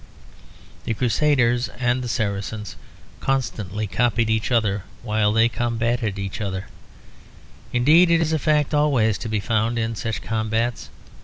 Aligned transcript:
The 0.85 0.95
Crusaders 0.95 1.69
and 1.77 2.03
the 2.03 2.07
Saracens 2.07 2.75
constantly 3.19 3.85
copied 3.85 4.31
each 4.31 4.51
other 4.51 4.81
while 5.03 5.31
they 5.31 5.47
combated 5.47 6.17
each 6.17 6.41
other; 6.41 6.65
indeed 7.71 8.09
it 8.09 8.19
is 8.19 8.33
a 8.33 8.39
fact 8.39 8.73
always 8.73 9.19
to 9.19 9.29
be 9.29 9.39
found 9.39 9.77
in 9.77 9.93
such 9.95 10.23
combats. 10.23 10.89